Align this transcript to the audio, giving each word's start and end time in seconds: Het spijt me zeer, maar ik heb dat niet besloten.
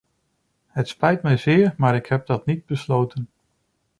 Het 0.67 0.87
spijt 0.87 1.21
me 1.21 1.37
zeer, 1.37 1.73
maar 1.77 1.95
ik 1.95 2.05
heb 2.05 2.25
dat 2.25 2.45
niet 2.45 2.65
besloten. 2.65 3.29